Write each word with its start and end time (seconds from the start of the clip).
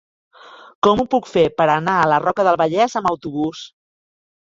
Com 0.87 1.01
ho 1.03 1.05
puc 1.11 1.29
fer 1.35 1.45
per 1.61 1.69
anar 1.75 1.99
a 1.99 2.09
la 2.15 2.19
Roca 2.25 2.49
del 2.51 2.61
Vallès 2.65 3.01
amb 3.03 3.15
autobús? 3.15 3.65